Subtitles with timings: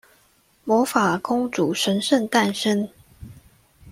[0.63, 2.89] 魔法公主神聖誕生